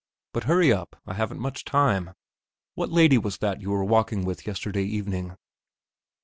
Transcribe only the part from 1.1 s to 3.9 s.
haven't much time.... What lady was that you were